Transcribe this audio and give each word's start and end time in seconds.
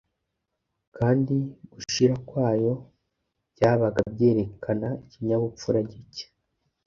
kandi 0.97 1.35
gushira 1.73 2.15
kwayo 2.27 2.73
byabaga 3.53 3.99
byerekana 4.13 4.87
ikinyabupfura 5.03 5.79
gike. 5.89 6.25